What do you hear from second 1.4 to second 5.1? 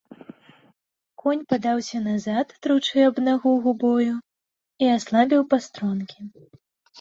падаўся назад, тручы аб нагу губою, і